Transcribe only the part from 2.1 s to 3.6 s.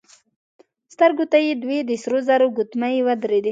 زرو ګوتمۍ ودرېدې.